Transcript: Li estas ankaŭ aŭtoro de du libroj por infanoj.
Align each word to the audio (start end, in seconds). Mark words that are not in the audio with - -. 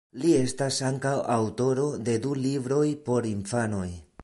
Li 0.21 0.29
estas 0.35 0.79
ankaŭ 0.87 1.11
aŭtoro 1.33 1.85
de 2.09 2.17
du 2.25 2.33
libroj 2.47 2.83
por 3.11 3.31
infanoj. 3.37 3.89